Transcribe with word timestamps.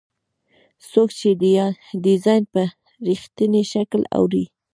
څوک 0.91 1.09
چې 1.19 1.29
ډیزاین 2.03 2.43
په 2.53 2.63
رښتیني 3.07 3.63
شکل 3.73 4.01
اړوي. 4.19 4.45